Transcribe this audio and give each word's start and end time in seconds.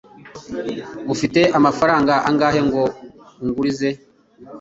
ufite 1.13 1.41
amafaranga 1.57 2.13
angahe 2.29 2.59
ngo 2.67 2.83
ungurize? 3.43 3.89